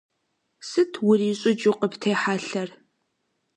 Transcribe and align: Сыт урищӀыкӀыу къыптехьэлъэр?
Сыт 0.67 0.91
урищӀыкӀыу 1.07 1.75
къыптехьэлъэр? 1.79 2.69